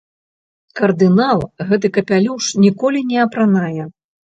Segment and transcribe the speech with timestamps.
[0.79, 1.39] Кардынал
[1.69, 3.83] гэты капялюш ніколі не апранае.